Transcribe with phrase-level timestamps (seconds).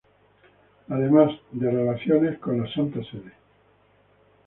[0.89, 3.33] Además, de relaciones con la Santa Sede.